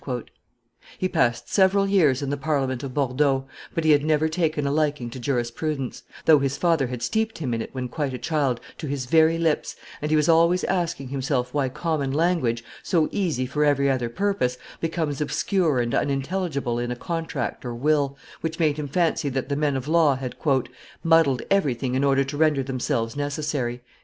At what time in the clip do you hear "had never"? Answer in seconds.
3.91-4.27